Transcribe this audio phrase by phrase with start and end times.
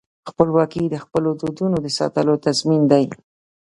[0.29, 3.05] خپلواکي د خپلو دودونو د ساتلو تضمین دی.